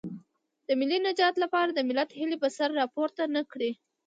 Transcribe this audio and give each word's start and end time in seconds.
د 0.67 0.69
ملي 0.79 0.97
نجات 1.07 1.35
لپاره 1.43 1.69
د 1.73 1.79
ملت 1.89 2.09
هیلې 2.19 2.37
به 2.41 2.49
سر 2.57 2.69
راپورته 2.81 3.23
نه 3.35 3.41
کړي. 3.51 3.71